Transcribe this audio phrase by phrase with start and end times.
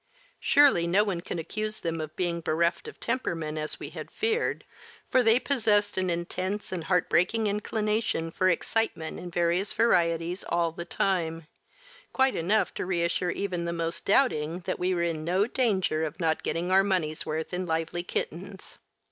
[0.39, 4.65] Surely no one could accuse them of being bereft of temperament, as we had feared,
[5.11, 10.85] for they possessed an intense and heartbreaking inclination for excitement in various varieties all the
[10.85, 11.45] time,
[12.13, 16.19] quite enough to reassure even the most doubting that we were in no danger of
[16.19, 18.79] not getting our money's worth in lively kittens.